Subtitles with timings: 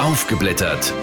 [0.00, 0.94] Aufgeblättert.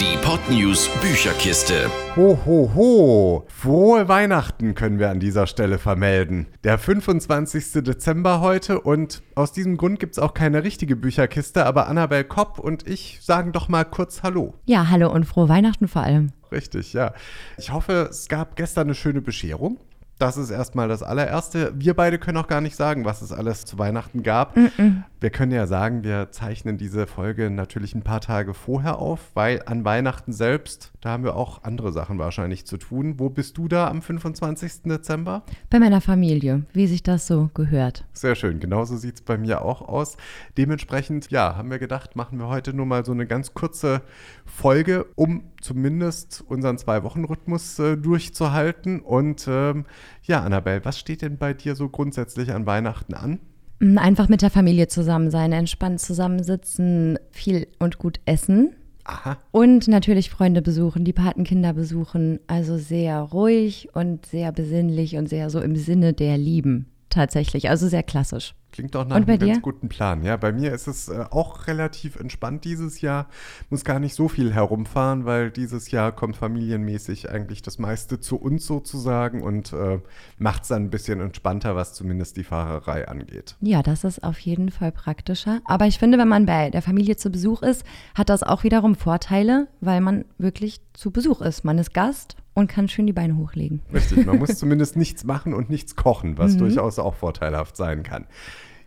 [0.00, 1.90] Die Podnews Bücherkiste.
[2.16, 3.44] Ho, ho, ho.
[3.48, 6.46] Frohe Weihnachten können wir an dieser Stelle vermelden.
[6.64, 7.84] Der 25.
[7.84, 12.58] Dezember heute und aus diesem Grund gibt es auch keine richtige Bücherkiste, aber Annabel Kopp
[12.58, 14.54] und ich sagen doch mal kurz Hallo.
[14.64, 16.32] Ja, hallo und frohe Weihnachten vor allem.
[16.50, 17.12] Richtig, ja.
[17.58, 19.78] Ich hoffe, es gab gestern eine schöne Bescherung.
[20.18, 21.72] Das ist erstmal das allererste.
[21.76, 24.56] Wir beide können auch gar nicht sagen, was es alles zu Weihnachten gab.
[24.56, 25.02] Mm -mm.
[25.22, 29.62] Wir können ja sagen, wir zeichnen diese Folge natürlich ein paar Tage vorher auf, weil
[29.66, 33.20] an Weihnachten selbst, da haben wir auch andere Sachen wahrscheinlich zu tun.
[33.20, 34.82] Wo bist du da am 25.
[34.82, 35.44] Dezember?
[35.70, 38.04] Bei meiner Familie, wie sich das so gehört.
[38.12, 40.16] Sehr schön, genauso sieht es bei mir auch aus.
[40.56, 44.02] Dementsprechend, ja, haben wir gedacht, machen wir heute nur mal so eine ganz kurze
[44.44, 49.00] Folge, um zumindest unseren Zwei-Wochen-Rhythmus äh, durchzuhalten.
[49.00, 49.84] Und ähm,
[50.24, 53.40] ja, Annabelle, was steht denn bei dir so grundsätzlich an Weihnachten an?
[53.80, 58.74] Mm, einfach mit der Familie zusammen sein, entspannt zusammensitzen, viel und gut essen.
[59.04, 59.38] Aha.
[59.50, 62.38] Und natürlich Freunde besuchen, die Patenkinder besuchen.
[62.46, 67.70] Also sehr ruhig und sehr besinnlich und sehr so im Sinne der Lieben tatsächlich.
[67.70, 68.54] Also sehr klassisch.
[68.72, 69.38] Klingt doch nach einem dir?
[69.38, 70.24] ganz guten Plan.
[70.24, 73.28] Ja, bei mir ist es äh, auch relativ entspannt dieses Jahr.
[73.68, 78.36] Muss gar nicht so viel herumfahren, weil dieses Jahr kommt familienmäßig eigentlich das meiste zu
[78.36, 80.00] uns sozusagen und äh,
[80.38, 83.56] macht es dann ein bisschen entspannter, was zumindest die Fahrerei angeht.
[83.60, 85.60] Ja, das ist auf jeden Fall praktischer.
[85.66, 88.94] Aber ich finde, wenn man bei der Familie zu Besuch ist, hat das auch wiederum
[88.94, 91.62] Vorteile, weil man wirklich zu Besuch ist.
[91.64, 93.80] Man ist Gast und kann schön die Beine hochlegen.
[93.92, 96.58] Richtig, man muss zumindest nichts machen und nichts kochen, was mhm.
[96.58, 98.26] durchaus auch vorteilhaft sein kann.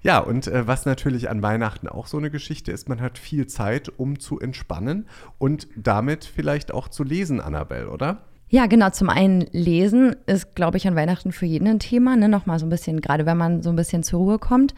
[0.02, 3.47] Ja, und äh, was natürlich an Weihnachten auch so eine Geschichte ist, man hat viel
[3.47, 5.07] Zeit, um zu entspannen
[5.39, 8.22] und damit vielleicht auch zu lesen, Annabelle, oder?
[8.47, 8.91] Ja, genau.
[8.91, 12.16] Zum einen lesen ist, glaube ich, an Weihnachten für jeden ein Thema.
[12.16, 12.29] Ne?
[12.29, 14.75] Nochmal so ein bisschen, gerade wenn man so ein bisschen zur Ruhe kommt.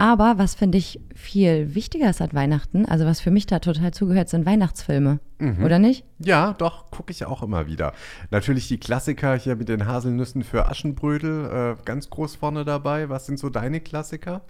[0.00, 3.92] Aber was finde ich viel wichtiger ist an Weihnachten, also was für mich da total
[3.92, 5.20] zugehört, sind Weihnachtsfilme.
[5.38, 5.62] Mhm.
[5.62, 6.06] Oder nicht?
[6.18, 7.92] Ja, doch, gucke ich auch immer wieder.
[8.30, 13.10] Natürlich die Klassiker hier mit den Haselnüssen für Aschenbrödel, äh, ganz groß vorne dabei.
[13.10, 14.40] Was sind so deine Klassiker?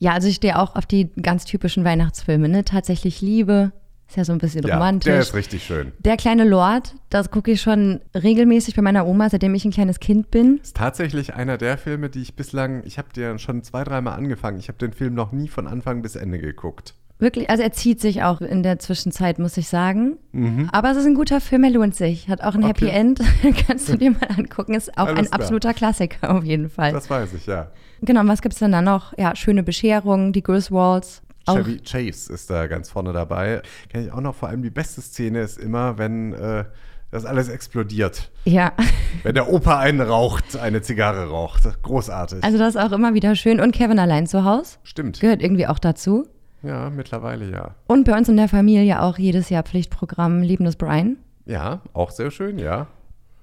[0.00, 2.64] Ja, also ich stehe auch auf die ganz typischen Weihnachtsfilme, ne?
[2.64, 3.70] Tatsächlich Liebe,
[4.08, 5.12] ist ja so ein bisschen ja, romantisch.
[5.12, 5.92] Der ist richtig schön.
[5.98, 10.00] Der kleine Lord, das gucke ich schon regelmäßig bei meiner Oma, seitdem ich ein kleines
[10.00, 10.60] Kind bin.
[10.62, 14.58] Ist tatsächlich einer der Filme, die ich bislang, ich habe dir schon zwei, dreimal angefangen.
[14.58, 16.94] Ich habe den Film noch nie von Anfang bis Ende geguckt.
[17.18, 20.18] Wirklich, also er zieht sich auch in der Zwischenzeit, muss ich sagen.
[20.32, 20.68] Mhm.
[20.72, 22.28] Aber es ist ein guter Film, er lohnt sich.
[22.28, 23.20] Hat auch ein Happy End.
[23.66, 24.74] Kannst du dir mal angucken.
[24.74, 25.40] Ist auch Alles ein klar.
[25.40, 26.92] absoluter Klassiker auf jeden Fall.
[26.92, 27.72] Das weiß ich, ja.
[28.00, 29.18] Genau, und was gibt es denn da noch?
[29.18, 31.22] Ja, schöne Bescherung, die Griswolds.
[31.54, 33.62] Chevy Chase ist da ganz vorne dabei.
[33.88, 36.64] Kenne ich auch noch, vor allem die beste Szene ist immer, wenn äh,
[37.10, 38.30] das alles explodiert.
[38.44, 38.72] Ja.
[39.22, 41.62] Wenn der Opa einen raucht, eine Zigarre raucht.
[41.82, 42.44] Großartig.
[42.44, 43.60] Also das ist auch immer wieder schön.
[43.60, 44.76] Und Kevin allein zu Hause.
[44.84, 45.18] Stimmt.
[45.20, 46.26] Gehört irgendwie auch dazu.
[46.62, 47.74] Ja, mittlerweile ja.
[47.86, 51.16] Und bei uns in der Familie auch jedes Jahr Pflichtprogramm Liebendes Brian.
[51.46, 52.88] Ja, auch sehr schön, ja.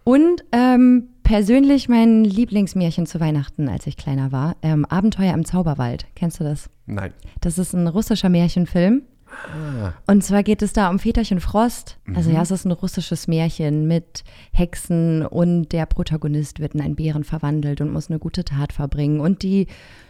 [0.03, 6.05] Und ähm, persönlich mein Lieblingsmärchen zu Weihnachten, als ich kleiner war, ähm, Abenteuer im Zauberwald.
[6.15, 6.69] Kennst du das?
[6.85, 7.11] Nein.
[7.41, 9.01] Das ist ein russischer Märchenfilm.
[9.27, 9.93] Ah.
[10.05, 11.97] Und zwar geht es da um Väterchen Frost.
[12.13, 12.35] Also mhm.
[12.35, 17.23] ja, es ist ein russisches Märchen mit Hexen und der Protagonist wird in einen Bären
[17.23, 19.19] verwandelt und muss eine gute Tat verbringen.
[19.19, 19.65] Und die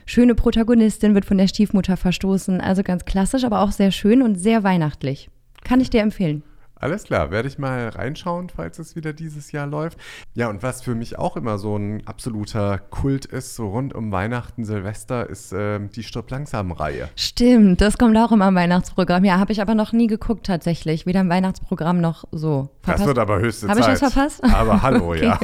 [0.05, 2.59] schöne Protagonistin wird von der Stiefmutter verstoßen.
[2.59, 5.29] Also ganz klassisch, aber auch sehr schön und sehr weihnachtlich.
[5.63, 6.43] Kann ich dir empfehlen.
[6.85, 9.97] Alles klar, werde ich mal reinschauen, falls es wieder dieses Jahr läuft.
[10.35, 14.11] Ja, und was für mich auch immer so ein absoluter Kult ist, so rund um
[14.11, 17.09] Weihnachten, Silvester, ist äh, die Stirb langsam-Reihe.
[17.15, 19.25] Stimmt, das kommt auch immer im Weihnachtsprogramm.
[19.25, 21.07] Ja, habe ich aber noch nie geguckt tatsächlich.
[21.07, 22.69] Weder im Weihnachtsprogramm noch so.
[22.83, 22.99] Verpasst?
[22.99, 23.83] Das wird aber höchste hab Zeit.
[23.83, 24.43] Habe ich das verpasst?
[24.43, 25.25] Aber hallo, okay.
[25.25, 25.39] ja.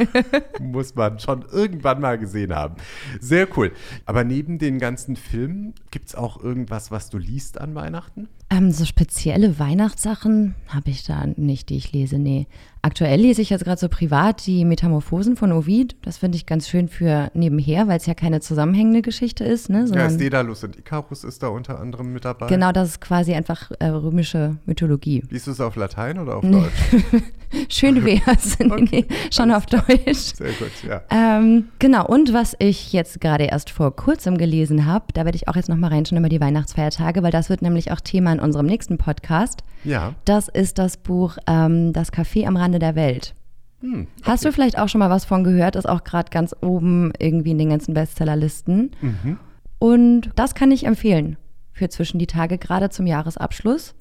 [0.60, 2.76] Muss man schon irgendwann mal gesehen haben.
[3.20, 3.72] Sehr cool.
[4.06, 8.30] Aber neben den ganzen Filmen, gibt es auch irgendwas, was du liest an Weihnachten?
[8.52, 12.48] Ähm, so spezielle Weihnachtssachen habe ich da nicht, die ich lese, nee.
[12.84, 15.96] Aktuell lese ich jetzt gerade so privat die Metamorphosen von Ovid.
[16.02, 19.70] Das finde ich ganz schön für nebenher, weil es ja keine zusammenhängende Geschichte ist.
[19.70, 22.48] Ne, ja, Daedalus und Icarus ist da unter anderem mit dabei.
[22.48, 25.24] Genau, das ist quasi einfach äh, römische Mythologie.
[25.30, 27.04] Liest du es auf Latein oder auf Deutsch?
[27.70, 28.60] schön wäre es.
[28.60, 28.88] okay.
[28.92, 30.36] nee, schon auf Deutsch.
[30.36, 31.04] Sehr gut, ja.
[31.12, 35.48] Ähm, genau, und was ich jetzt gerade erst vor kurzem gelesen habe, da werde ich
[35.48, 38.66] auch jetzt nochmal reinschauen über die Weihnachtsfeiertage, weil das wird nämlich auch Thema in unserem
[38.66, 39.64] nächsten Podcast.
[39.84, 40.16] Ja.
[40.26, 43.34] Das ist das Buch ähm, Das Café am Rande der Welt.
[43.82, 44.24] Hm, okay.
[44.24, 45.76] Hast du vielleicht auch schon mal was von gehört?
[45.76, 48.92] Ist auch gerade ganz oben irgendwie in den ganzen Bestsellerlisten.
[49.02, 49.38] Mhm.
[49.80, 51.38] Und das kann ich empfehlen
[51.74, 53.96] für zwischen die Tage, gerade zum Jahresabschluss,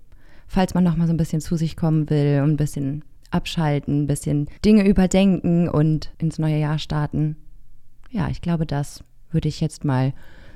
[0.46, 4.02] falls man noch mal so ein bisschen zu sich kommen will und ein bisschen abschalten,
[4.02, 7.36] ein bisschen Dinge überdenken und ins neue Jahr starten.
[8.10, 10.12] Ja, ich glaube, das würde ich jetzt mal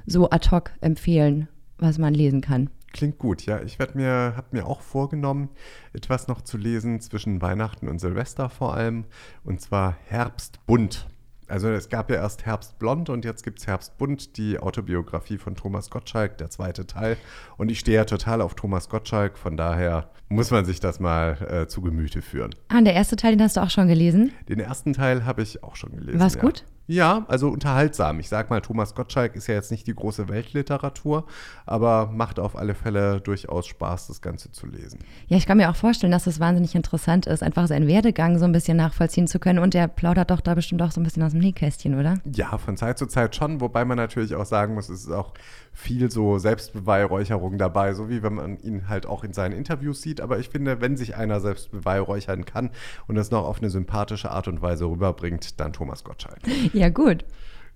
[0.06, 1.48] so ad hoc empfehlen,
[1.78, 2.68] was man lesen kann.
[2.94, 3.60] Klingt gut, ja.
[3.60, 5.48] Ich werde mir, habe mir auch vorgenommen,
[5.92, 9.04] etwas noch zu lesen zwischen Weihnachten und Silvester vor allem.
[9.42, 11.08] Und zwar Herbstbunt.
[11.48, 15.90] Also es gab ja erst Herbstblond und jetzt gibt es Herbstbunt, die Autobiografie von Thomas
[15.90, 17.16] Gottschalk, der zweite Teil.
[17.56, 21.36] Und ich stehe ja total auf Thomas Gottschalk, von daher muss man sich das mal
[21.50, 22.54] äh, zu Gemüte führen.
[22.68, 24.32] Ah, und der erste Teil, den hast du auch schon gelesen?
[24.48, 26.20] Den ersten Teil habe ich auch schon gelesen.
[26.20, 26.42] War's ja.
[26.42, 26.64] gut?
[26.86, 28.20] Ja, also unterhaltsam.
[28.20, 31.24] Ich sag mal, Thomas Gottschalk ist ja jetzt nicht die große Weltliteratur,
[31.64, 34.98] aber macht auf alle Fälle durchaus Spaß, das Ganze zu lesen.
[35.28, 38.44] Ja, ich kann mir auch vorstellen, dass es wahnsinnig interessant ist, einfach seinen Werdegang so
[38.44, 39.60] ein bisschen nachvollziehen zu können.
[39.60, 42.18] Und er plaudert doch da bestimmt auch so ein bisschen aus dem Nähkästchen, oder?
[42.30, 45.32] Ja, von Zeit zu Zeit schon, wobei man natürlich auch sagen muss, es ist auch
[45.72, 50.20] viel so Selbstbeweihräucherung dabei, so wie wenn man ihn halt auch in seinen Interviews sieht.
[50.20, 52.70] Aber ich finde, wenn sich einer selbst beweihräuchern kann
[53.08, 56.38] und das noch auf eine sympathische Art und Weise rüberbringt, dann Thomas Gottschalk.
[56.74, 57.24] Ja, gut.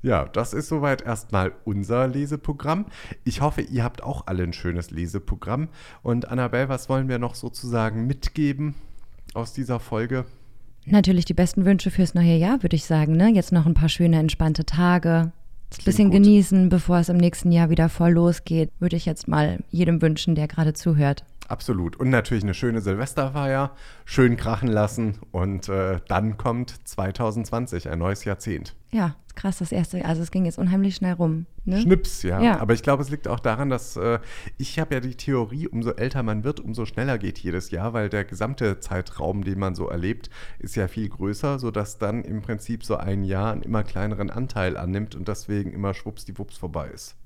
[0.02, 2.86] Ja, das ist soweit erstmal unser Leseprogramm.
[3.24, 5.68] Ich hoffe, ihr habt auch alle ein schönes Leseprogramm.
[6.02, 8.74] Und Annabelle, was wollen wir noch sozusagen mitgeben
[9.34, 10.24] aus dieser Folge?
[10.86, 13.16] Natürlich die besten Wünsche fürs neue Jahr, würde ich sagen.
[13.16, 13.30] Ne?
[13.34, 15.32] Jetzt noch ein paar schöne, entspannte Tage.
[15.70, 16.22] Ein bisschen gut.
[16.22, 20.34] genießen, bevor es im nächsten Jahr wieder voll losgeht, würde ich jetzt mal jedem wünschen,
[20.34, 21.24] der gerade zuhört.
[21.48, 21.96] Absolut.
[21.96, 23.72] Und natürlich eine schöne Silvesterfeier,
[24.04, 25.18] schön krachen lassen.
[25.32, 28.76] Und äh, dann kommt 2020, ein neues Jahrzehnt.
[28.90, 30.04] Ja, krass, das erste.
[30.04, 31.46] Also es ging jetzt unheimlich schnell rum.
[31.64, 31.80] Ne?
[31.80, 32.42] Schnips, ja.
[32.42, 32.60] Ja.
[32.60, 34.18] Aber ich glaube, es liegt auch daran, dass äh,
[34.58, 38.10] ich habe ja die Theorie, umso älter man wird, umso schneller geht jedes Jahr, weil
[38.10, 40.28] der gesamte Zeitraum, den man so erlebt,
[40.58, 44.76] ist ja viel größer, sodass dann im Prinzip so ein Jahr einen immer kleineren Anteil
[44.76, 47.16] annimmt und deswegen immer schwuppsdiwupps vorbei ist.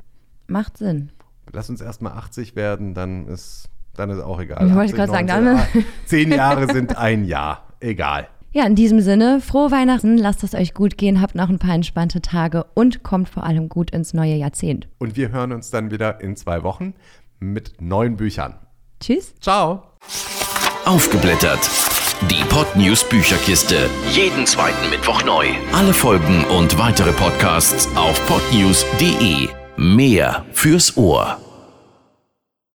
[0.46, 1.10] Macht Sinn.
[1.50, 4.66] Lass uns erstmal 80 werden, dann ist, dann ist auch egal.
[4.66, 7.66] Ich wollte 80, gerade sagen, 19, dann- ah, Zehn Jahre sind ein Jahr.
[7.80, 8.28] Egal.
[8.54, 11.74] Ja, in diesem Sinne, frohe Weihnachten, lasst es euch gut gehen, habt noch ein paar
[11.74, 14.88] entspannte Tage und kommt vor allem gut ins neue Jahrzehnt.
[14.98, 16.92] Und wir hören uns dann wieder in zwei Wochen
[17.40, 18.54] mit neuen Büchern.
[19.00, 19.34] Tschüss.
[19.40, 19.82] Ciao.
[20.84, 21.60] Aufgeblättert.
[22.30, 23.88] Die Podnews Bücherkiste.
[24.10, 25.46] Jeden zweiten Mittwoch neu.
[25.72, 29.48] Alle Folgen und weitere Podcasts auf podnews.de.
[29.76, 31.38] Mehr fürs Ohr.